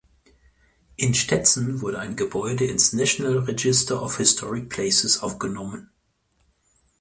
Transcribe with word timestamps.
In 0.95 1.13
Stetson 1.13 1.79
wurde 1.81 1.99
ein 1.99 2.15
Gebäude 2.15 2.65
ins 2.65 2.91
National 2.91 3.37
Register 3.37 4.01
of 4.01 4.17
Historic 4.17 4.67
Places 4.67 5.21
aufgenommen. 5.21 5.91